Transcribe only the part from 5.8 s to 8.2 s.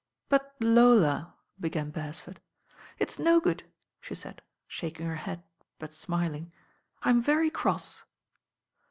smiling. "I'm very cross."